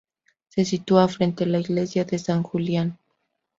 [0.47, 2.97] Se sitúa frente la Iglesia de San Julián.